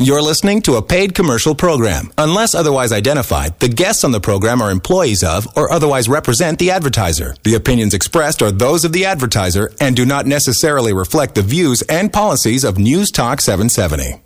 You're 0.00 0.22
listening 0.22 0.62
to 0.62 0.76
a 0.76 0.82
paid 0.82 1.12
commercial 1.12 1.56
program. 1.56 2.12
Unless 2.16 2.54
otherwise 2.54 2.92
identified, 2.92 3.58
the 3.58 3.68
guests 3.68 4.04
on 4.04 4.12
the 4.12 4.20
program 4.20 4.62
are 4.62 4.70
employees 4.70 5.24
of 5.24 5.48
or 5.56 5.72
otherwise 5.72 6.08
represent 6.08 6.60
the 6.60 6.70
advertiser. 6.70 7.34
The 7.42 7.56
opinions 7.56 7.94
expressed 7.94 8.40
are 8.40 8.52
those 8.52 8.84
of 8.84 8.92
the 8.92 9.06
advertiser 9.06 9.72
and 9.80 9.96
do 9.96 10.06
not 10.06 10.24
necessarily 10.24 10.92
reflect 10.92 11.34
the 11.34 11.42
views 11.42 11.82
and 11.82 12.12
policies 12.12 12.62
of 12.62 12.78
News 12.78 13.10
Talk 13.10 13.40
770. 13.40 14.22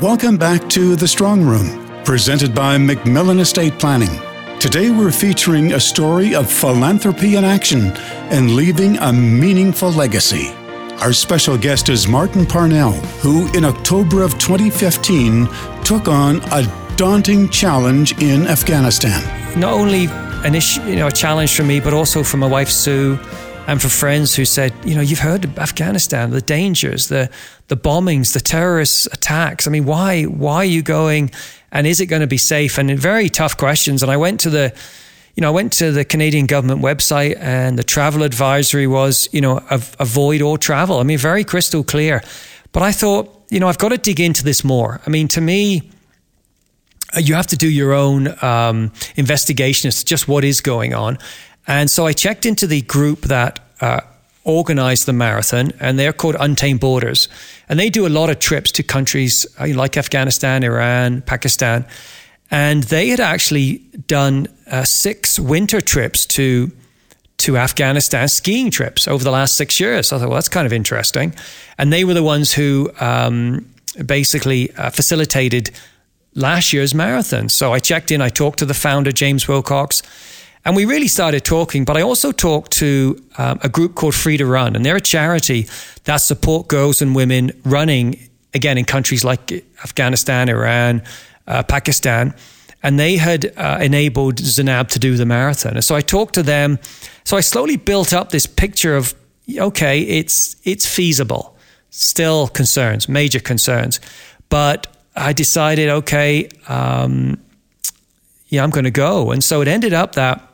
Welcome 0.00 0.36
back 0.36 0.70
to 0.70 0.94
The 0.94 1.08
Strong 1.08 1.42
Room, 1.42 2.04
presented 2.04 2.54
by 2.54 2.78
Macmillan 2.78 3.40
Estate 3.40 3.80
Planning. 3.80 4.20
Today 4.60 4.90
we're 4.90 5.10
featuring 5.10 5.72
a 5.72 5.80
story 5.80 6.36
of 6.36 6.48
philanthropy 6.48 7.34
in 7.34 7.44
action 7.44 7.90
and 8.30 8.54
leaving 8.54 8.96
a 8.98 9.12
meaningful 9.12 9.90
legacy. 9.90 10.54
Our 11.00 11.12
special 11.12 11.58
guest 11.58 11.90
is 11.90 12.08
Martin 12.08 12.46
Parnell, 12.46 12.92
who 13.20 13.52
in 13.52 13.66
October 13.66 14.22
of 14.22 14.32
2015 14.38 15.46
took 15.84 16.08
on 16.08 16.40
a 16.52 16.94
daunting 16.96 17.50
challenge 17.50 18.20
in 18.22 18.46
Afghanistan. 18.46 19.22
Not 19.60 19.74
only 19.74 20.06
an 20.46 20.54
issue, 20.54 20.82
you 20.84 20.96
know, 20.96 21.08
a 21.08 21.12
challenge 21.12 21.54
for 21.54 21.64
me, 21.64 21.80
but 21.80 21.92
also 21.92 22.22
for 22.22 22.38
my 22.38 22.46
wife 22.46 22.70
Sue 22.70 23.18
and 23.66 23.80
for 23.80 23.90
friends 23.90 24.34
who 24.34 24.46
said, 24.46 24.72
you 24.86 24.94
know, 24.94 25.02
you've 25.02 25.18
heard 25.18 25.44
of 25.44 25.58
Afghanistan, 25.58 26.30
the 26.30 26.40
dangers, 26.40 27.08
the 27.08 27.28
the 27.68 27.76
bombings, 27.76 28.32
the 28.32 28.40
terrorist 28.40 29.06
attacks. 29.12 29.66
I 29.66 29.70
mean, 29.70 29.84
why 29.84 30.24
why 30.24 30.56
are 30.56 30.64
you 30.64 30.82
going? 30.82 31.30
And 31.72 31.86
is 31.86 32.00
it 32.00 32.06
going 32.06 32.22
to 32.22 32.26
be 32.26 32.38
safe? 32.38 32.78
And 32.78 32.90
very 32.98 33.28
tough 33.28 33.58
questions. 33.58 34.02
And 34.02 34.10
I 34.10 34.16
went 34.16 34.40
to 34.40 34.50
the 34.50 34.74
you 35.36 35.42
know, 35.42 35.48
I 35.48 35.50
went 35.50 35.72
to 35.74 35.92
the 35.92 36.04
Canadian 36.04 36.46
government 36.46 36.80
website 36.80 37.36
and 37.38 37.78
the 37.78 37.84
travel 37.84 38.22
advisory 38.22 38.86
was, 38.86 39.28
you 39.32 39.42
know, 39.42 39.60
avoid 39.70 40.40
all 40.40 40.56
travel. 40.56 40.98
I 40.98 41.02
mean, 41.02 41.18
very 41.18 41.44
crystal 41.44 41.84
clear. 41.84 42.22
But 42.72 42.82
I 42.82 42.90
thought, 42.90 43.44
you 43.50 43.60
know, 43.60 43.68
I've 43.68 43.78
got 43.78 43.90
to 43.90 43.98
dig 43.98 44.18
into 44.18 44.42
this 44.42 44.64
more. 44.64 45.00
I 45.06 45.10
mean, 45.10 45.28
to 45.28 45.42
me, 45.42 45.90
you 47.16 47.34
have 47.34 47.46
to 47.48 47.56
do 47.56 47.68
your 47.68 47.92
own 47.92 48.34
um, 48.42 48.92
investigation 49.16 49.88
as 49.88 49.98
to 50.00 50.04
just 50.06 50.26
what 50.26 50.42
is 50.42 50.62
going 50.62 50.94
on. 50.94 51.18
And 51.66 51.90
so 51.90 52.06
I 52.06 52.12
checked 52.12 52.46
into 52.46 52.66
the 52.66 52.80
group 52.82 53.22
that 53.22 53.60
uh, 53.80 54.00
organized 54.44 55.06
the 55.06 55.12
marathon, 55.12 55.72
and 55.80 55.98
they're 55.98 56.12
called 56.12 56.36
Untamed 56.38 56.80
Borders. 56.80 57.28
And 57.68 57.78
they 57.78 57.90
do 57.90 58.06
a 58.06 58.08
lot 58.08 58.30
of 58.30 58.38
trips 58.38 58.72
to 58.72 58.82
countries 58.82 59.46
uh, 59.58 59.68
like 59.74 59.96
Afghanistan, 59.96 60.62
Iran, 60.62 61.22
Pakistan. 61.22 61.84
And 62.50 62.84
they 62.84 63.08
had 63.08 63.20
actually 63.20 63.78
done 64.06 64.46
uh, 64.70 64.84
six 64.84 65.38
winter 65.38 65.80
trips 65.80 66.26
to 66.26 66.70
to 67.38 67.58
Afghanistan 67.58 68.28
skiing 68.28 68.70
trips 68.70 69.06
over 69.06 69.22
the 69.22 69.30
last 69.30 69.56
six 69.56 69.78
years. 69.78 70.08
So 70.08 70.16
I 70.16 70.20
thought, 70.20 70.28
well, 70.28 70.36
that's 70.36 70.48
kind 70.48 70.66
of 70.66 70.72
interesting. 70.72 71.34
And 71.76 71.92
they 71.92 72.02
were 72.04 72.14
the 72.14 72.22
ones 72.22 72.54
who 72.54 72.90
um, 72.98 73.66
basically 74.06 74.74
uh, 74.76 74.88
facilitated 74.90 75.70
last 76.34 76.72
year's 76.72 76.94
marathon. 76.94 77.48
So 77.48 77.74
I 77.74 77.78
checked 77.78 78.10
in, 78.10 78.22
I 78.22 78.30
talked 78.30 78.58
to 78.60 78.64
the 78.64 78.74
founder, 78.74 79.12
James 79.12 79.46
Wilcox, 79.48 80.02
and 80.64 80.74
we 80.74 80.84
really 80.84 81.08
started 81.08 81.44
talking. 81.44 81.84
But 81.84 81.96
I 81.96 82.02
also 82.02 82.32
talked 82.32 82.72
to 82.72 83.22
um, 83.38 83.58
a 83.62 83.68
group 83.68 83.94
called 83.94 84.14
Free 84.14 84.36
to 84.36 84.46
Run, 84.46 84.74
and 84.74 84.84
they're 84.84 84.96
a 84.96 85.00
charity 85.00 85.66
that 86.04 86.16
support 86.18 86.68
girls 86.68 87.02
and 87.02 87.14
women 87.14 87.52
running, 87.64 88.28
again, 88.54 88.78
in 88.78 88.84
countries 88.84 89.24
like 89.24 89.52
Afghanistan, 89.84 90.48
Iran, 90.48 91.02
uh, 91.46 91.62
Pakistan, 91.62 92.34
and 92.82 92.98
they 92.98 93.16
had 93.16 93.52
uh, 93.56 93.78
enabled 93.80 94.38
Zainab 94.38 94.88
to 94.88 94.98
do 94.98 95.16
the 95.16 95.26
marathon. 95.26 95.74
And 95.74 95.84
so 95.84 95.94
I 95.94 96.00
talked 96.00 96.34
to 96.34 96.42
them. 96.42 96.78
So 97.24 97.36
I 97.36 97.40
slowly 97.40 97.76
built 97.76 98.12
up 98.12 98.30
this 98.30 98.46
picture 98.46 98.96
of 98.96 99.14
okay, 99.58 100.00
it's 100.02 100.56
it's 100.64 100.86
feasible. 100.86 101.56
Still 101.90 102.48
concerns, 102.48 103.08
major 103.08 103.40
concerns, 103.40 104.00
but 104.48 104.86
I 105.16 105.32
decided 105.32 105.88
okay, 105.88 106.48
um, 106.68 107.38
yeah, 108.48 108.62
I'm 108.62 108.70
going 108.70 108.84
to 108.84 108.90
go. 108.90 109.30
And 109.30 109.42
so 109.42 109.62
it 109.62 109.68
ended 109.68 109.92
up 109.92 110.14
that 110.14 110.45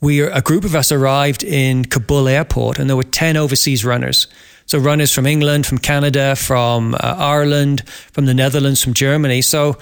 we 0.00 0.20
a 0.20 0.40
group 0.40 0.64
of 0.64 0.74
us 0.74 0.90
arrived 0.90 1.44
in 1.44 1.84
Kabul 1.84 2.28
airport, 2.28 2.78
and 2.78 2.88
there 2.88 2.96
were 2.96 3.04
ten 3.04 3.36
overseas 3.36 3.84
runners. 3.84 4.26
So 4.66 4.78
runners 4.78 5.12
from 5.12 5.26
England, 5.26 5.66
from 5.66 5.78
Canada, 5.78 6.36
from 6.36 6.94
uh, 6.94 6.98
Ireland, 7.18 7.88
from 8.12 8.26
the 8.26 8.34
Netherlands, 8.34 8.80
from 8.80 8.94
Germany. 8.94 9.42
So 9.42 9.76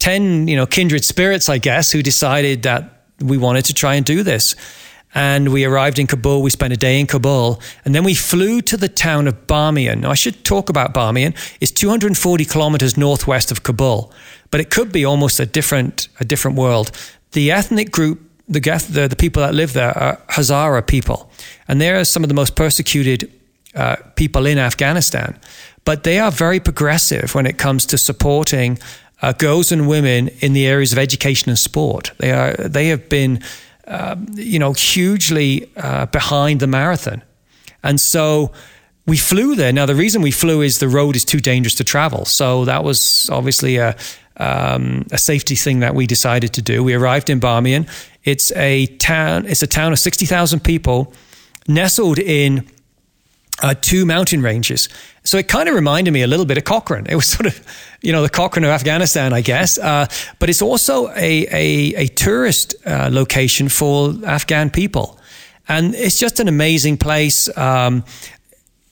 10, 0.00 0.48
you 0.48 0.56
know, 0.56 0.66
kindred 0.66 1.02
spirits, 1.02 1.48
I 1.48 1.56
guess, 1.56 1.90
who 1.90 2.02
decided 2.02 2.64
that 2.64 3.06
we 3.20 3.38
wanted 3.38 3.64
to 3.64 3.72
try 3.72 3.94
and 3.94 4.04
do 4.04 4.22
this. 4.22 4.54
And 5.14 5.50
we 5.50 5.64
arrived 5.64 5.98
in 5.98 6.06
Kabul. 6.06 6.42
We 6.42 6.50
spent 6.50 6.74
a 6.74 6.76
day 6.76 7.00
in 7.00 7.06
Kabul. 7.06 7.60
And 7.86 7.94
then 7.94 8.04
we 8.04 8.14
flew 8.14 8.60
to 8.62 8.76
the 8.76 8.88
town 8.88 9.28
of 9.28 9.46
Bamiyan. 9.46 10.00
Now, 10.00 10.10
I 10.10 10.14
should 10.14 10.44
talk 10.44 10.68
about 10.68 10.92
Bamiyan. 10.92 11.34
It's 11.60 11.70
240 11.70 12.44
kilometers 12.44 12.98
northwest 12.98 13.50
of 13.50 13.62
Kabul, 13.62 14.12
but 14.50 14.60
it 14.60 14.70
could 14.70 14.92
be 14.92 15.06
almost 15.06 15.40
a 15.40 15.46
different, 15.46 16.08
a 16.20 16.24
different 16.24 16.58
world. 16.58 16.90
The 17.32 17.50
ethnic 17.50 17.90
group, 17.92 18.20
the, 18.48 18.60
the, 18.90 19.08
the 19.08 19.16
people 19.16 19.42
that 19.42 19.54
live 19.54 19.72
there 19.72 19.96
are 19.96 20.16
Hazara 20.28 20.86
people. 20.86 21.30
And 21.68 21.80
they're 21.80 22.04
some 22.04 22.22
of 22.24 22.28
the 22.28 22.34
most 22.34 22.56
persecuted 22.56 23.32
uh, 23.74 23.96
people 24.16 24.46
in 24.46 24.58
Afghanistan, 24.58 25.38
but 25.84 26.04
they 26.04 26.18
are 26.18 26.30
very 26.30 26.60
progressive 26.60 27.34
when 27.34 27.46
it 27.46 27.58
comes 27.58 27.86
to 27.86 27.98
supporting 27.98 28.78
uh, 29.20 29.32
girls 29.32 29.72
and 29.72 29.88
women 29.88 30.28
in 30.40 30.52
the 30.52 30.66
areas 30.66 30.92
of 30.92 30.98
education 30.98 31.48
and 31.48 31.58
sport. 31.58 32.12
They 32.18 32.30
are 32.30 32.54
they 32.54 32.88
have 32.88 33.08
been, 33.08 33.42
uh, 33.86 34.16
you 34.34 34.58
know, 34.58 34.72
hugely 34.74 35.70
uh, 35.76 36.06
behind 36.06 36.60
the 36.60 36.66
marathon, 36.66 37.22
and 37.82 38.00
so 38.00 38.52
we 39.06 39.16
flew 39.16 39.56
there. 39.56 39.72
Now 39.72 39.86
the 39.86 39.94
reason 39.94 40.22
we 40.22 40.30
flew 40.30 40.62
is 40.62 40.78
the 40.78 40.88
road 40.88 41.16
is 41.16 41.24
too 41.24 41.40
dangerous 41.40 41.74
to 41.76 41.84
travel, 41.84 42.24
so 42.24 42.64
that 42.66 42.84
was 42.84 43.28
obviously 43.30 43.76
a 43.76 43.96
um, 44.36 45.06
a 45.12 45.18
safety 45.18 45.54
thing 45.54 45.80
that 45.80 45.94
we 45.94 46.06
decided 46.06 46.52
to 46.54 46.62
do. 46.62 46.82
We 46.82 46.94
arrived 46.94 47.30
in 47.30 47.40
Bamiyan. 47.40 47.88
It's 48.24 48.52
a 48.52 48.86
town. 48.86 49.46
It's 49.46 49.62
a 49.62 49.66
town 49.66 49.92
of 49.92 49.98
sixty 49.98 50.26
thousand 50.26 50.60
people, 50.64 51.12
nestled 51.68 52.18
in 52.18 52.66
uh, 53.62 53.74
two 53.80 54.04
mountain 54.04 54.42
ranges. 54.42 54.88
So 55.24 55.38
it 55.38 55.48
kind 55.48 55.68
of 55.68 55.74
reminded 55.74 56.10
me 56.12 56.22
a 56.22 56.26
little 56.26 56.44
bit 56.44 56.58
of 56.58 56.64
Cochrane. 56.64 57.06
It 57.08 57.14
was 57.14 57.26
sort 57.36 57.46
of, 57.46 57.60
you 58.02 58.12
know, 58.12 58.22
the 58.22 58.30
Cochrane 58.30 58.64
of 58.64 58.70
Afghanistan, 58.70 59.32
I 59.32 59.40
guess. 59.40 59.78
Uh, 59.78 60.06
but 60.38 60.50
it's 60.50 60.62
also 60.62 61.08
a, 61.10 61.46
a, 61.50 61.94
a 61.96 62.06
tourist 62.08 62.74
uh, 62.86 63.08
location 63.10 63.68
for 63.68 64.12
Afghan 64.26 64.70
people. 64.70 65.18
And 65.66 65.94
it's 65.94 66.18
just 66.18 66.40
an 66.40 66.48
amazing 66.48 66.98
place. 66.98 67.48
Um, 67.56 68.04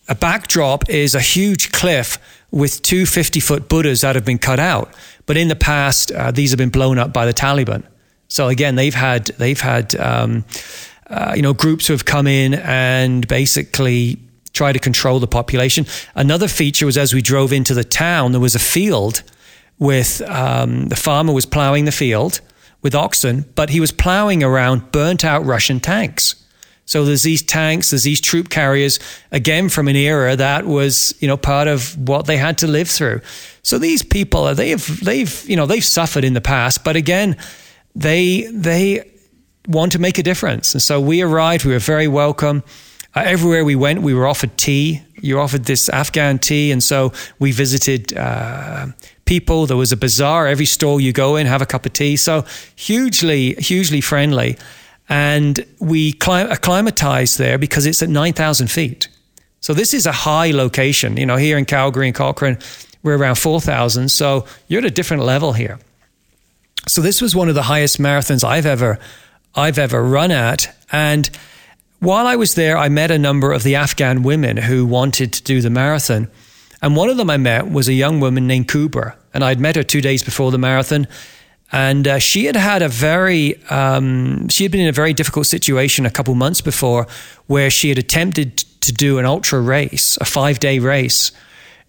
a 0.08 0.14
backdrop 0.14 0.88
is 0.88 1.14
a 1.14 1.20
huge 1.20 1.72
cliff 1.72 2.18
with 2.50 2.82
two 2.82 3.06
50 3.06 3.40
foot 3.40 3.68
Buddhas 3.68 4.02
that 4.02 4.14
have 4.14 4.24
been 4.24 4.38
cut 4.38 4.60
out. 4.60 4.92
But 5.26 5.36
in 5.36 5.48
the 5.48 5.56
past, 5.56 6.10
uh, 6.12 6.30
these 6.30 6.50
have 6.50 6.58
been 6.58 6.70
blown 6.70 6.98
up 6.98 7.12
by 7.12 7.26
the 7.26 7.34
Taliban. 7.34 7.84
So 8.28 8.48
again, 8.48 8.74
they've 8.74 8.94
had, 8.94 9.26
they've 9.38 9.60
had, 9.60 9.94
um, 9.96 10.44
uh, 11.08 11.34
you 11.36 11.42
know, 11.42 11.54
groups 11.54 11.86
who 11.86 11.92
have 11.92 12.04
come 12.04 12.26
in 12.26 12.54
and 12.54 13.26
basically 13.28 14.18
try 14.52 14.72
to 14.72 14.78
control 14.78 15.18
the 15.18 15.26
population. 15.26 15.86
Another 16.14 16.48
feature 16.48 16.86
was 16.86 16.98
as 16.98 17.14
we 17.14 17.22
drove 17.22 17.52
into 17.52 17.74
the 17.74 17.84
town, 17.84 18.32
there 18.32 18.40
was 18.40 18.54
a 18.54 18.58
field 18.58 19.22
with 19.78 20.22
um, 20.28 20.88
the 20.88 20.96
farmer 20.96 21.32
was 21.32 21.46
plowing 21.46 21.84
the 21.84 21.92
field 21.92 22.40
with 22.82 22.94
oxen, 22.94 23.44
but 23.54 23.70
he 23.70 23.80
was 23.80 23.92
plowing 23.92 24.42
around 24.42 24.92
burnt 24.92 25.24
out 25.24 25.44
Russian 25.44 25.80
tanks. 25.80 26.41
So 26.92 27.06
there's 27.06 27.22
these 27.22 27.42
tanks, 27.42 27.90
there's 27.90 28.02
these 28.02 28.20
troop 28.20 28.50
carriers, 28.50 28.98
again 29.30 29.70
from 29.70 29.88
an 29.88 29.96
era 29.96 30.36
that 30.36 30.66
was, 30.66 31.14
you 31.20 31.26
know, 31.26 31.38
part 31.38 31.66
of 31.66 31.96
what 31.96 32.26
they 32.26 32.36
had 32.36 32.58
to 32.58 32.66
live 32.66 32.86
through. 32.86 33.22
So 33.62 33.78
these 33.78 34.02
people, 34.02 34.54
they've, 34.54 35.00
they've, 35.00 35.48
you 35.48 35.56
know, 35.56 35.64
they've 35.64 35.82
suffered 35.82 36.22
in 36.22 36.34
the 36.34 36.42
past, 36.42 36.84
but 36.84 36.94
again, 36.94 37.38
they, 37.94 38.42
they 38.52 39.10
want 39.66 39.92
to 39.92 39.98
make 39.98 40.18
a 40.18 40.22
difference. 40.22 40.74
And 40.74 40.82
so 40.82 41.00
we 41.00 41.22
arrived, 41.22 41.64
we 41.64 41.72
were 41.72 41.78
very 41.78 42.08
welcome. 42.08 42.62
Uh, 43.14 43.22
everywhere 43.24 43.64
we 43.64 43.74
went, 43.74 44.02
we 44.02 44.12
were 44.12 44.26
offered 44.26 44.56
tea. 44.58 45.00
You're 45.22 45.40
offered 45.40 45.64
this 45.64 45.88
Afghan 45.88 46.38
tea. 46.38 46.72
And 46.72 46.82
so 46.82 47.12
we 47.38 47.52
visited 47.52 48.16
uh, 48.16 48.88
people. 49.24 49.66
There 49.66 49.78
was 49.78 49.92
a 49.92 49.96
bazaar. 49.96 50.46
Every 50.46 50.66
store 50.66 51.00
you 51.00 51.12
go 51.12 51.36
in, 51.36 51.46
have 51.46 51.62
a 51.62 51.66
cup 51.66 51.86
of 51.86 51.92
tea. 51.92 52.16
So 52.16 52.44
hugely, 52.76 53.54
hugely 53.54 54.02
friendly. 54.02 54.58
And 55.12 55.66
we 55.78 56.14
clim- 56.14 56.50
acclimatized 56.50 57.36
there 57.36 57.58
because 57.58 57.84
it's 57.84 58.02
at 58.02 58.08
9,000 58.08 58.68
feet. 58.68 59.08
So 59.60 59.74
this 59.74 59.92
is 59.92 60.06
a 60.06 60.12
high 60.12 60.52
location. 60.52 61.18
You 61.18 61.26
know, 61.26 61.36
here 61.36 61.58
in 61.58 61.66
Calgary 61.66 62.06
and 62.06 62.16
Cochrane, 62.16 62.56
we're 63.02 63.18
around 63.18 63.34
4,000. 63.34 64.08
So 64.08 64.46
you're 64.68 64.78
at 64.78 64.86
a 64.86 64.90
different 64.90 65.24
level 65.24 65.52
here. 65.52 65.78
So 66.88 67.02
this 67.02 67.20
was 67.20 67.36
one 67.36 67.50
of 67.50 67.54
the 67.54 67.64
highest 67.64 68.00
marathons 68.00 68.42
I've 68.42 68.64
ever, 68.64 68.98
I've 69.54 69.78
ever 69.78 70.02
run 70.02 70.30
at. 70.30 70.74
And 70.90 71.28
while 71.98 72.26
I 72.26 72.36
was 72.36 72.54
there, 72.54 72.78
I 72.78 72.88
met 72.88 73.10
a 73.10 73.18
number 73.18 73.52
of 73.52 73.64
the 73.64 73.76
Afghan 73.76 74.22
women 74.22 74.56
who 74.56 74.86
wanted 74.86 75.34
to 75.34 75.42
do 75.42 75.60
the 75.60 75.68
marathon. 75.68 76.28
And 76.80 76.96
one 76.96 77.10
of 77.10 77.18
them 77.18 77.28
I 77.28 77.36
met 77.36 77.70
was 77.70 77.86
a 77.86 77.92
young 77.92 78.18
woman 78.18 78.46
named 78.46 78.68
Kubra. 78.68 79.14
And 79.34 79.44
I'd 79.44 79.60
met 79.60 79.76
her 79.76 79.82
two 79.82 80.00
days 80.00 80.22
before 80.22 80.50
the 80.50 80.58
marathon. 80.58 81.06
And 81.72 82.06
uh, 82.06 82.18
she 82.18 82.44
had 82.44 82.56
had 82.56 82.82
a 82.82 82.88
very, 82.88 83.56
um, 83.70 84.48
she 84.48 84.62
had 84.64 84.70
been 84.70 84.82
in 84.82 84.88
a 84.88 84.92
very 84.92 85.14
difficult 85.14 85.46
situation 85.46 86.04
a 86.06 86.10
couple 86.10 86.34
months 86.34 86.60
before 86.60 87.06
where 87.46 87.70
she 87.70 87.88
had 87.88 87.98
attempted 87.98 88.58
to 88.82 88.92
do 88.92 89.18
an 89.18 89.24
ultra 89.24 89.60
race, 89.60 90.18
a 90.20 90.24
five 90.24 90.58
day 90.58 90.78
race. 90.78 91.32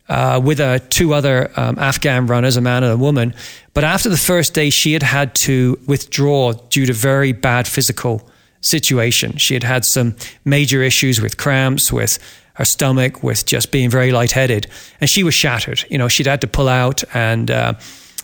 uh, 0.10 0.40
with 0.44 0.60
uh, 0.60 0.80
two 0.90 1.14
other 1.14 1.52
um, 1.56 1.78
Afghan 1.80 2.28
runners, 2.28 2.58
a 2.58 2.62
man 2.62 2.84
and 2.84 2.94
a 2.94 2.98
woman. 2.98 3.34
But 3.74 3.84
after 3.84 4.10
the 4.10 4.18
first 4.18 4.54
day, 4.54 4.70
she 4.70 4.94
had 4.94 5.04
had 5.04 5.34
to 5.36 5.80
withdraw 5.88 6.54
due 6.70 6.86
to 6.86 6.94
very 6.94 7.32
bad 7.32 7.68
physical 7.68 8.30
situation. 8.62 9.38
She 9.38 9.54
had 9.54 9.64
had 9.64 9.86
some 9.86 10.16
major 10.46 10.82
issues 10.84 11.22
with 11.22 11.38
cramps, 11.38 11.92
with 11.92 12.20
her 12.56 12.66
stomach, 12.66 13.24
with 13.24 13.46
just 13.46 13.72
being 13.72 13.90
very 13.90 14.12
lightheaded, 14.12 14.68
and 15.02 15.10
she 15.10 15.24
was 15.24 15.34
shattered. 15.34 15.84
You 15.90 15.98
know, 15.98 16.08
she'd 16.08 16.28
had 16.28 16.42
to 16.42 16.48
pull 16.48 16.70
out, 16.70 17.04
and 17.14 17.50
uh, 17.50 17.74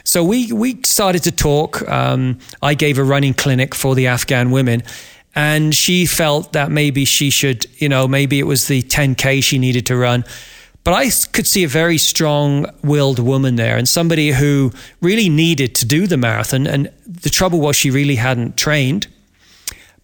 so 0.09 0.23
we 0.23 0.51
we 0.51 0.79
started 0.83 1.21
to 1.25 1.31
talk. 1.31 1.87
Um, 1.87 2.39
I 2.63 2.73
gave 2.73 2.97
a 2.97 3.03
running 3.03 3.35
clinic 3.35 3.75
for 3.75 3.93
the 3.93 4.07
Afghan 4.07 4.49
women. 4.49 4.81
And 5.35 5.75
she 5.75 6.07
felt 6.07 6.53
that 6.53 6.71
maybe 6.71 7.05
she 7.05 7.29
should, 7.29 7.67
you 7.79 7.87
know, 7.87 8.07
maybe 8.07 8.39
it 8.39 8.47
was 8.47 8.67
the 8.67 8.81
10K 8.81 9.43
she 9.43 9.59
needed 9.59 9.85
to 9.85 9.95
run. 9.95 10.25
But 10.83 10.95
I 10.95 11.11
could 11.31 11.45
see 11.45 11.63
a 11.63 11.67
very 11.67 11.99
strong 11.99 12.65
willed 12.83 13.19
woman 13.19 13.55
there 13.55 13.77
and 13.77 13.87
somebody 13.87 14.31
who 14.31 14.71
really 15.01 15.29
needed 15.29 15.75
to 15.75 15.85
do 15.85 16.07
the 16.07 16.17
marathon. 16.17 16.65
And 16.65 16.91
the 17.05 17.29
trouble 17.29 17.61
was, 17.61 17.75
she 17.75 17.91
really 17.91 18.15
hadn't 18.15 18.57
trained. 18.57 19.05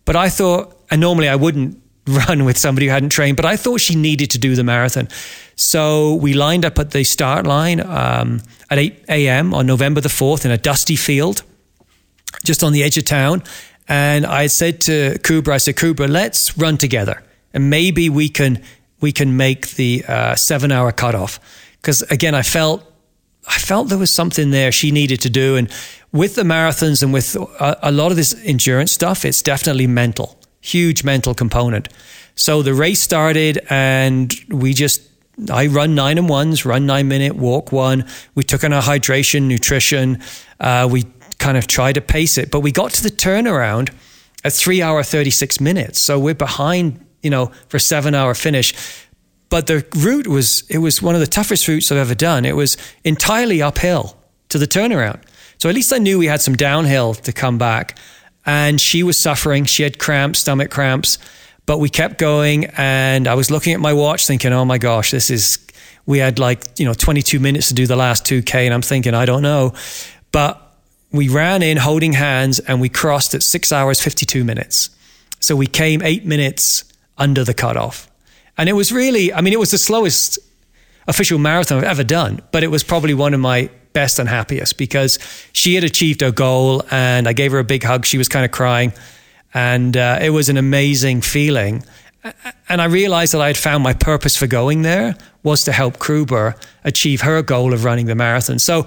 But 0.05 0.15
I 0.15 0.29
thought, 0.29 0.77
and 0.91 1.01
normally 1.01 1.27
I 1.27 1.35
wouldn't 1.35 1.81
run 2.07 2.45
with 2.45 2.57
somebody 2.57 2.87
who 2.87 2.91
hadn't 2.91 3.09
trained, 3.09 3.37
but 3.37 3.45
I 3.45 3.57
thought 3.57 3.81
she 3.81 3.95
needed 3.95 4.31
to 4.31 4.37
do 4.37 4.55
the 4.55 4.63
marathon. 4.63 5.07
So 5.55 6.15
we 6.15 6.33
lined 6.33 6.65
up 6.65 6.77
at 6.79 6.91
the 6.91 7.03
start 7.03 7.47
line 7.47 7.79
um, 7.79 8.41
at 8.69 8.77
8 8.77 9.05
a.m. 9.09 9.53
on 9.53 9.65
November 9.65 10.01
the 10.01 10.09
4th 10.09 10.45
in 10.45 10.51
a 10.51 10.57
dusty 10.57 10.95
field 10.95 11.43
just 12.43 12.63
on 12.63 12.73
the 12.73 12.83
edge 12.83 12.97
of 12.97 13.05
town. 13.05 13.43
And 13.87 14.25
I 14.25 14.47
said 14.47 14.81
to 14.81 15.17
Kubra, 15.19 15.53
I 15.53 15.57
said, 15.57 15.75
Kubra, 15.75 16.09
let's 16.09 16.57
run 16.57 16.77
together 16.77 17.21
and 17.55 17.69
maybe 17.69 18.09
we 18.09 18.29
can 18.29 18.61
we 18.99 19.11
can 19.11 19.37
make 19.37 19.69
the 19.75 20.03
uh, 20.07 20.35
seven 20.35 20.71
hour 20.71 20.91
cutoff. 20.91 21.39
Because 21.81 22.03
again, 22.03 22.35
I 22.35 22.43
felt 22.43 22.83
I 23.47 23.57
felt 23.57 23.89
there 23.89 23.97
was 23.97 24.11
something 24.11 24.51
there 24.51 24.71
she 24.71 24.91
needed 24.91 25.21
to 25.21 25.29
do. 25.29 25.55
And 25.55 25.71
with 26.11 26.35
the 26.35 26.43
marathons 26.43 27.01
and 27.01 27.13
with 27.13 27.35
a, 27.35 27.77
a 27.81 27.91
lot 27.91 28.11
of 28.11 28.17
this 28.17 28.35
endurance 28.43 28.91
stuff, 28.91 29.25
it's 29.25 29.41
definitely 29.41 29.87
mental, 29.87 30.37
huge 30.65 31.03
mental 31.03 31.33
component. 31.33 31.89
So 32.35 32.61
the 32.61 32.73
race 32.73 33.01
started 33.01 33.59
and 33.69 34.33
we 34.49 34.73
just, 34.73 35.01
I 35.51 35.67
run 35.67 35.95
nine 35.95 36.17
and 36.17 36.27
ones, 36.27 36.65
run 36.65 36.85
nine 36.85 37.07
minute, 37.07 37.35
walk 37.35 37.71
one. 37.71 38.05
We 38.35 38.43
took 38.43 38.63
on 38.63 38.73
our 38.73 38.81
hydration, 38.81 39.43
nutrition. 39.43 40.21
Uh, 40.59 40.87
we 40.91 41.05
kind 41.39 41.57
of 41.57 41.67
tried 41.67 41.93
to 41.93 42.01
pace 42.01 42.37
it, 42.37 42.51
but 42.51 42.61
we 42.61 42.71
got 42.71 42.91
to 42.91 43.03
the 43.03 43.09
turnaround 43.09 43.93
at 44.43 44.53
three 44.53 44.81
hour, 44.81 45.03
36 45.03 45.59
minutes. 45.59 45.99
So 45.99 46.19
we're 46.19 46.35
behind 46.35 47.05
you 47.25 47.31
know, 47.31 47.47
for 47.69 47.79
seven 47.79 48.13
hour 48.13 48.35
finish. 48.35 48.73
But 49.49 49.65
the 49.65 49.83
route 49.95 50.27
was, 50.27 50.63
it 50.69 50.77
was 50.77 51.01
one 51.01 51.15
of 51.15 51.21
the 51.21 51.27
toughest 51.27 51.67
routes 51.67 51.91
I've 51.91 51.97
ever 51.97 52.13
done. 52.13 52.45
It 52.45 52.55
was 52.55 52.77
entirely 53.03 53.63
uphill 53.63 54.15
to 54.49 54.59
the 54.59 54.67
turnaround. 54.67 55.21
So 55.57 55.67
at 55.67 55.73
least 55.73 55.91
I 55.91 55.97
knew 55.97 56.19
we 56.19 56.27
had 56.27 56.41
some 56.41 56.55
downhill 56.55 57.15
to 57.15 57.33
come 57.33 57.57
back. 57.57 57.97
And 58.45 58.79
she 58.79 59.03
was 59.03 59.17
suffering. 59.17 59.65
She 59.65 59.83
had 59.83 59.97
cramps, 59.99 60.39
stomach 60.39 60.71
cramps. 60.71 61.17
But 61.65 61.79
we 61.79 61.89
kept 61.89 62.17
going. 62.19 62.65
And 62.77 63.27
I 63.27 63.33
was 63.33 63.49
looking 63.49 63.73
at 63.73 63.79
my 63.79 63.93
watch 63.93 64.27
thinking, 64.27 64.53
oh 64.53 64.65
my 64.65 64.77
gosh, 64.77 65.11
this 65.11 65.29
is, 65.29 65.59
we 66.05 66.19
had 66.19 66.37
like, 66.37 66.63
you 66.77 66.85
know, 66.85 66.93
22 66.93 67.39
minutes 67.39 67.69
to 67.69 67.73
do 67.73 67.87
the 67.87 67.95
last 67.95 68.23
2K. 68.25 68.65
And 68.65 68.73
I'm 68.73 68.81
thinking, 68.81 69.13
I 69.13 69.25
don't 69.25 69.41
know. 69.41 69.73
But 70.31 70.61
we 71.11 71.29
ran 71.29 71.63
in 71.63 71.77
holding 71.77 72.13
hands 72.13 72.59
and 72.59 72.81
we 72.81 72.89
crossed 72.89 73.33
at 73.33 73.41
six 73.41 73.71
hours, 73.71 74.01
52 74.01 74.43
minutes. 74.43 74.89
So 75.39 75.55
we 75.55 75.67
came 75.67 76.01
eight 76.01 76.25
minutes 76.25 76.83
under 77.17 77.43
the 77.43 77.53
cutoff. 77.53 78.09
And 78.57 78.69
it 78.69 78.73
was 78.73 78.91
really, 78.91 79.33
I 79.33 79.41
mean, 79.41 79.53
it 79.53 79.59
was 79.59 79.71
the 79.71 79.77
slowest 79.77 80.39
official 81.07 81.39
marathon 81.39 81.79
I've 81.79 81.83
ever 81.83 82.03
done, 82.03 82.41
but 82.51 82.63
it 82.63 82.67
was 82.67 82.83
probably 82.83 83.13
one 83.13 83.33
of 83.33 83.39
my 83.39 83.69
best 83.95 84.19
and 84.19 84.29
happiest 84.29 84.77
because 84.77 85.17
she 85.53 85.73
had 85.73 85.83
achieved 85.83 86.21
her 86.21 86.31
goal 86.31 86.83
and 86.91 87.27
I 87.27 87.33
gave 87.33 87.51
her 87.51 87.59
a 87.59 87.63
big 87.63 87.83
hug. 87.83 88.05
She 88.05 88.19
was 88.19 88.29
kind 88.29 88.45
of 88.45 88.51
crying. 88.51 88.93
And 89.53 89.97
uh, 89.97 90.19
it 90.21 90.29
was 90.29 90.49
an 90.49 90.57
amazing 90.57 91.21
feeling. 91.21 91.83
And 92.69 92.81
I 92.81 92.85
realized 92.85 93.33
that 93.33 93.41
I 93.41 93.47
had 93.47 93.57
found 93.57 93.83
my 93.83 93.93
purpose 93.93 94.35
for 94.37 94.47
going 94.47 94.83
there 94.83 95.15
was 95.43 95.63
to 95.63 95.71
help 95.71 95.97
Kubra 95.97 96.55
achieve 96.83 97.21
her 97.21 97.41
goal 97.41 97.73
of 97.73 97.83
running 97.83 98.05
the 98.05 98.15
marathon. 98.15 98.59
So 98.59 98.85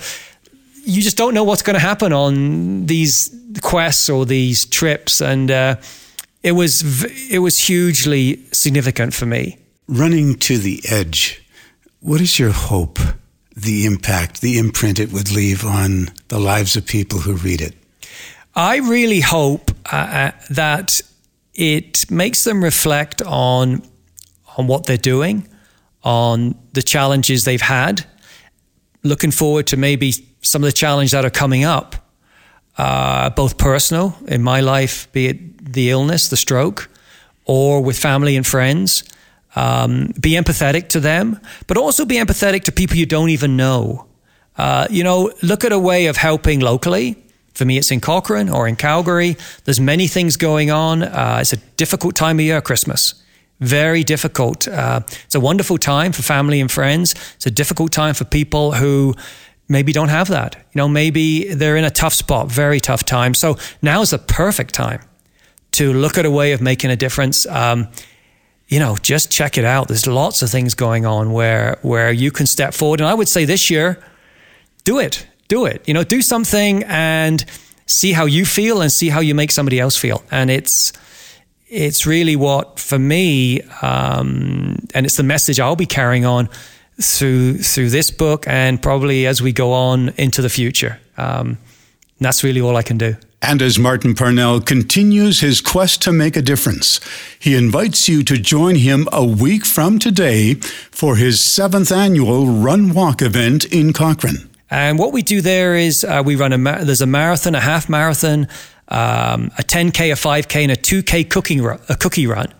you 0.84 1.02
just 1.02 1.16
don't 1.16 1.34
know 1.34 1.44
what's 1.44 1.62
going 1.62 1.74
to 1.74 1.80
happen 1.80 2.12
on 2.12 2.86
these 2.86 3.34
quests 3.62 4.08
or 4.10 4.26
these 4.26 4.64
trips. 4.66 5.20
And, 5.20 5.50
uh, 5.50 5.76
it 6.42 6.52
was 6.52 7.04
it 7.30 7.40
was 7.40 7.58
hugely 7.58 8.44
significant 8.52 9.14
for 9.14 9.26
me. 9.26 9.58
Running 9.86 10.36
to 10.36 10.58
the 10.58 10.80
edge, 10.88 11.42
what 12.00 12.20
is 12.20 12.38
your 12.38 12.52
hope? 12.52 12.98
The 13.60 13.86
impact, 13.86 14.40
the 14.40 14.58
imprint 14.58 14.98
it 14.98 15.12
would 15.12 15.30
leave 15.30 15.64
on 15.64 16.08
the 16.28 16.38
lives 16.38 16.76
of 16.76 16.86
people 16.86 17.20
who 17.20 17.34
read 17.34 17.60
it. 17.60 17.74
I 18.54 18.76
really 18.78 19.20
hope 19.20 19.70
uh, 19.92 19.96
uh 19.96 20.30
that 20.50 21.00
it 21.54 22.10
makes 22.10 22.44
them 22.44 22.62
reflect 22.62 23.22
on 23.22 23.82
on 24.56 24.66
what 24.66 24.86
they're 24.86 24.96
doing, 24.96 25.48
on 26.02 26.54
the 26.72 26.82
challenges 26.82 27.44
they've 27.44 27.60
had, 27.60 28.04
looking 29.02 29.30
forward 29.30 29.66
to 29.68 29.76
maybe 29.76 30.12
some 30.42 30.62
of 30.62 30.66
the 30.66 30.72
challenges 30.72 31.12
that 31.12 31.24
are 31.24 31.30
coming 31.30 31.64
up, 31.64 31.96
uh, 32.76 33.30
both 33.30 33.58
personal 33.58 34.16
in 34.26 34.42
my 34.42 34.60
life, 34.60 35.10
be 35.12 35.26
it 35.26 35.72
the 35.72 35.90
illness, 35.90 36.28
the 36.28 36.36
stroke, 36.36 36.90
or 37.44 37.82
with 37.82 37.98
family 37.98 38.36
and 38.36 38.46
friends. 38.46 39.04
Um, 39.58 40.12
be 40.20 40.32
empathetic 40.36 40.88
to 40.90 41.00
them, 41.00 41.40
but 41.66 41.76
also 41.76 42.04
be 42.04 42.16
empathetic 42.16 42.62
to 42.64 42.72
people 42.72 42.96
you 42.96 43.06
don't 43.06 43.30
even 43.30 43.56
know. 43.56 44.06
Uh, 44.56 44.86
you 44.88 45.02
know, 45.02 45.32
look 45.42 45.64
at 45.64 45.72
a 45.72 45.78
way 45.78 46.06
of 46.06 46.16
helping 46.16 46.60
locally. 46.60 47.16
For 47.54 47.64
me, 47.64 47.76
it's 47.76 47.90
in 47.90 48.00
Cochrane 48.00 48.48
or 48.48 48.68
in 48.68 48.76
Calgary. 48.76 49.36
There's 49.64 49.80
many 49.80 50.06
things 50.06 50.36
going 50.36 50.70
on. 50.70 51.02
Uh, 51.02 51.38
it's 51.40 51.52
a 51.52 51.56
difficult 51.76 52.14
time 52.14 52.38
of 52.38 52.44
year, 52.44 52.60
Christmas. 52.60 53.14
Very 53.58 54.04
difficult. 54.04 54.68
Uh, 54.68 55.00
it's 55.24 55.34
a 55.34 55.40
wonderful 55.40 55.78
time 55.78 56.12
for 56.12 56.22
family 56.22 56.60
and 56.60 56.70
friends. 56.70 57.14
It's 57.34 57.46
a 57.46 57.50
difficult 57.50 57.90
time 57.90 58.14
for 58.14 58.24
people 58.24 58.72
who 58.72 59.14
maybe 59.68 59.92
don't 59.92 60.10
have 60.10 60.28
that. 60.28 60.54
You 60.54 60.78
know, 60.80 60.88
maybe 60.88 61.52
they're 61.52 61.76
in 61.76 61.84
a 61.84 61.90
tough 61.90 62.14
spot, 62.14 62.52
very 62.52 62.78
tough 62.78 63.04
time. 63.04 63.34
So 63.34 63.56
now 63.82 64.02
is 64.02 64.10
the 64.10 64.18
perfect 64.18 64.72
time 64.74 65.00
to 65.72 65.92
look 65.92 66.16
at 66.16 66.24
a 66.24 66.30
way 66.30 66.52
of 66.52 66.60
making 66.60 66.90
a 66.90 66.96
difference. 66.96 67.44
Um, 67.46 67.88
you 68.68 68.78
know, 68.78 68.96
just 69.02 69.30
check 69.30 69.56
it 69.56 69.64
out. 69.64 69.88
There's 69.88 70.06
lots 70.06 70.42
of 70.42 70.50
things 70.50 70.74
going 70.74 71.06
on 71.06 71.32
where 71.32 71.78
where 71.82 72.12
you 72.12 72.30
can 72.30 72.46
step 72.46 72.74
forward. 72.74 73.00
And 73.00 73.08
I 73.08 73.14
would 73.14 73.28
say 73.28 73.44
this 73.44 73.70
year, 73.70 73.98
do 74.84 74.98
it, 74.98 75.26
do 75.48 75.64
it. 75.64 75.82
You 75.88 75.94
know, 75.94 76.04
do 76.04 76.20
something 76.22 76.84
and 76.84 77.44
see 77.86 78.12
how 78.12 78.26
you 78.26 78.44
feel 78.44 78.82
and 78.82 78.92
see 78.92 79.08
how 79.08 79.20
you 79.20 79.34
make 79.34 79.50
somebody 79.50 79.80
else 79.80 79.96
feel. 79.96 80.22
And 80.30 80.50
it's 80.50 80.92
it's 81.66 82.06
really 82.06 82.36
what 82.36 82.78
for 82.78 82.98
me, 82.98 83.62
um, 83.82 84.76
and 84.94 85.06
it's 85.06 85.16
the 85.16 85.22
message 85.22 85.60
I'll 85.60 85.76
be 85.76 85.86
carrying 85.86 86.26
on 86.26 86.48
through 87.00 87.58
through 87.58 87.90
this 87.90 88.10
book 88.10 88.46
and 88.46 88.82
probably 88.82 89.26
as 89.26 89.40
we 89.40 89.52
go 89.52 89.72
on 89.72 90.10
into 90.18 90.42
the 90.42 90.50
future. 90.50 91.00
Um, 91.16 91.56
that's 92.20 92.44
really 92.44 92.60
all 92.60 92.76
I 92.76 92.82
can 92.82 92.98
do. 92.98 93.16
And 93.40 93.62
as 93.62 93.78
Martin 93.78 94.14
Parnell 94.14 94.60
continues 94.60 95.40
his 95.40 95.60
quest 95.60 96.02
to 96.02 96.12
make 96.12 96.36
a 96.36 96.42
difference, 96.42 97.00
he 97.38 97.54
invites 97.54 98.08
you 98.08 98.24
to 98.24 98.36
join 98.36 98.74
him 98.74 99.08
a 99.12 99.24
week 99.24 99.64
from 99.64 99.98
today 100.00 100.54
for 100.54 101.16
his 101.16 101.40
seventh 101.40 101.92
annual 101.92 102.46
Run 102.46 102.92
Walk 102.92 103.22
event 103.22 103.64
in 103.66 103.92
Cochrane. 103.92 104.48
And 104.70 104.98
what 104.98 105.12
we 105.12 105.22
do 105.22 105.40
there 105.40 105.76
is 105.76 106.04
uh, 106.04 106.22
we 106.24 106.34
run 106.34 106.52
a 106.52 106.58
mar- 106.58 106.84
there's 106.84 107.00
a 107.00 107.06
marathon, 107.06 107.54
a 107.54 107.60
half 107.60 107.88
marathon, 107.88 108.48
um, 108.88 109.50
a 109.56 109.62
10k, 109.62 110.12
a 110.12 110.16
5k, 110.16 110.62
and 110.62 110.72
a 110.72 110.76
2k 110.76 111.30
cooking 111.30 111.62
run, 111.62 111.80
a 111.88 111.94
cookie 111.94 112.26
run. 112.26 112.52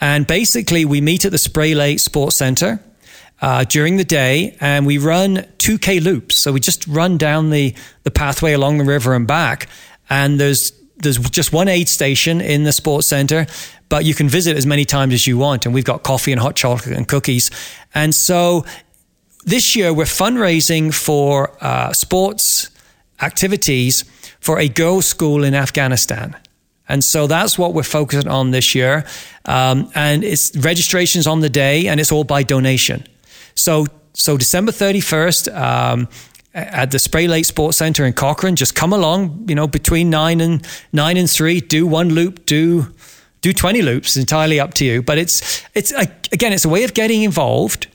And 0.00 0.26
basically, 0.26 0.84
we 0.84 1.00
meet 1.00 1.24
at 1.24 1.32
the 1.32 1.38
Spray 1.38 1.74
Lake 1.74 2.00
Sports 2.00 2.36
Centre 2.36 2.80
uh, 3.42 3.64
during 3.64 3.96
the 3.96 4.04
day, 4.04 4.56
and 4.60 4.86
we 4.86 4.98
run 4.98 5.38
2k 5.58 6.02
loops. 6.02 6.36
So 6.36 6.52
we 6.52 6.60
just 6.60 6.86
run 6.86 7.18
down 7.18 7.50
the 7.50 7.74
the 8.04 8.10
pathway 8.10 8.52
along 8.52 8.78
the 8.78 8.84
river 8.84 9.14
and 9.14 9.26
back 9.26 9.68
and 10.12 10.38
there's 10.38 10.72
there's 10.98 11.18
just 11.30 11.52
one 11.52 11.68
aid 11.68 11.88
station 11.88 12.40
in 12.40 12.64
the 12.64 12.72
sports 12.72 13.08
center, 13.08 13.46
but 13.88 14.04
you 14.04 14.14
can 14.14 14.28
visit 14.28 14.56
as 14.56 14.66
many 14.66 14.84
times 14.84 15.14
as 15.14 15.26
you 15.26 15.38
want. 15.38 15.64
And 15.66 15.74
we've 15.74 15.86
got 15.86 16.02
coffee 16.04 16.32
and 16.32 16.40
hot 16.40 16.54
chocolate 16.54 16.96
and 16.96 17.08
cookies. 17.08 17.50
And 17.94 18.14
so 18.14 18.64
this 19.44 19.74
year 19.74 19.92
we're 19.92 20.04
fundraising 20.04 20.94
for 20.94 21.56
uh, 21.60 21.92
sports 21.92 22.70
activities 23.20 24.04
for 24.38 24.60
a 24.60 24.68
girls' 24.68 25.06
school 25.06 25.42
in 25.42 25.54
Afghanistan. 25.54 26.36
And 26.88 27.02
so 27.02 27.26
that's 27.26 27.58
what 27.58 27.72
we're 27.74 27.82
focusing 27.82 28.28
on 28.28 28.50
this 28.50 28.74
year. 28.74 29.04
Um, 29.46 29.90
and 29.94 30.22
it's 30.22 30.54
registrations 30.56 31.26
on 31.26 31.40
the 31.40 31.48
day 31.48 31.88
and 31.88 31.98
it's 31.98 32.12
all 32.12 32.24
by 32.24 32.42
donation. 32.42 33.06
So, 33.54 33.86
so 34.12 34.36
December 34.36 34.72
31st, 34.72 35.56
um, 35.56 36.08
at 36.54 36.90
the 36.90 36.98
Spray 36.98 37.26
Lake 37.26 37.44
Sports 37.44 37.78
Center 37.78 38.04
in 38.04 38.12
Cochrane. 38.12 38.56
Just 38.56 38.74
come 38.74 38.92
along, 38.92 39.46
you 39.48 39.54
know, 39.54 39.66
between 39.66 40.10
nine 40.10 40.40
and 40.40 40.66
nine 40.92 41.16
and 41.16 41.30
three. 41.30 41.60
Do 41.60 41.86
one 41.86 42.10
loop. 42.10 42.46
Do 42.46 42.92
do 43.40 43.52
twenty 43.52 43.82
loops. 43.82 44.16
Entirely 44.16 44.60
up 44.60 44.74
to 44.74 44.84
you. 44.84 45.02
But 45.02 45.18
it's 45.18 45.64
it's 45.74 45.92
again, 46.32 46.52
it's 46.52 46.64
a 46.64 46.68
way 46.68 46.84
of 46.84 46.94
getting 46.94 47.22
involved, 47.22 47.88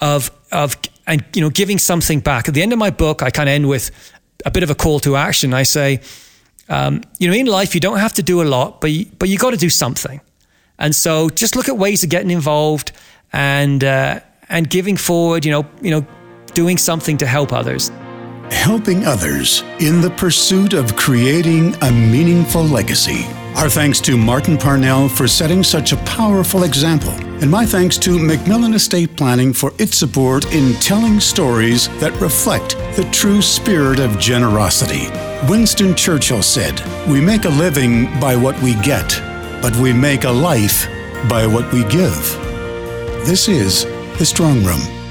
of 0.00 0.30
of 0.52 0.76
and 1.06 1.24
you 1.34 1.42
know, 1.42 1.50
giving 1.50 1.78
something 1.78 2.20
back. 2.20 2.48
At 2.48 2.54
the 2.54 2.62
end 2.62 2.72
of 2.72 2.78
my 2.78 2.90
book, 2.90 3.22
I 3.22 3.30
kind 3.30 3.48
of 3.48 3.54
end 3.54 3.68
with 3.68 3.90
a 4.44 4.50
bit 4.50 4.62
of 4.62 4.70
a 4.70 4.74
call 4.74 5.00
to 5.00 5.16
action. 5.16 5.52
I 5.54 5.62
say, 5.64 6.00
um, 6.68 7.02
you 7.18 7.28
know, 7.28 7.34
in 7.34 7.46
life, 7.46 7.74
you 7.74 7.80
don't 7.80 7.98
have 7.98 8.14
to 8.14 8.22
do 8.22 8.42
a 8.42 8.44
lot, 8.44 8.80
but 8.80 8.90
you, 8.90 9.06
but 9.18 9.28
you 9.28 9.38
got 9.38 9.50
to 9.50 9.56
do 9.56 9.70
something. 9.70 10.20
And 10.78 10.94
so, 10.94 11.28
just 11.28 11.56
look 11.56 11.68
at 11.68 11.76
ways 11.76 12.02
of 12.02 12.10
getting 12.10 12.30
involved 12.30 12.92
and 13.32 13.82
uh, 13.84 14.20
and 14.48 14.68
giving 14.68 14.96
forward. 14.96 15.44
You 15.44 15.52
know, 15.52 15.66
you 15.82 15.90
know, 15.90 16.06
doing 16.54 16.78
something 16.78 17.18
to 17.18 17.26
help 17.26 17.52
others. 17.52 17.90
Helping 18.50 19.04
others 19.04 19.62
in 19.80 20.00
the 20.00 20.10
pursuit 20.10 20.72
of 20.72 20.96
creating 20.96 21.74
a 21.82 21.90
meaningful 21.90 22.62
legacy. 22.62 23.24
Our 23.56 23.68
thanks 23.68 24.00
to 24.02 24.16
Martin 24.16 24.56
Parnell 24.56 25.08
for 25.08 25.28
setting 25.28 25.62
such 25.62 25.92
a 25.92 25.96
powerful 25.98 26.64
example. 26.64 27.12
And 27.40 27.50
my 27.50 27.64
thanks 27.64 27.98
to 27.98 28.18
Macmillan 28.18 28.74
Estate 28.74 29.16
Planning 29.16 29.52
for 29.52 29.72
its 29.78 29.96
support 29.96 30.52
in 30.52 30.74
telling 30.74 31.20
stories 31.20 31.88
that 32.00 32.18
reflect 32.20 32.76
the 32.96 33.08
true 33.12 33.42
spirit 33.42 34.00
of 34.00 34.18
generosity. 34.18 35.08
Winston 35.48 35.94
Churchill 35.94 36.42
said, 36.42 36.80
We 37.08 37.20
make 37.20 37.44
a 37.44 37.50
living 37.50 38.06
by 38.20 38.34
what 38.34 38.60
we 38.62 38.74
get, 38.76 39.20
but 39.62 39.76
we 39.76 39.92
make 39.92 40.24
a 40.24 40.30
life 40.30 40.88
by 41.28 41.46
what 41.46 41.70
we 41.72 41.84
give. 41.84 42.16
This 43.26 43.48
is 43.48 43.84
The 44.18 44.26
Strong 44.26 44.64
Room. 44.64 45.03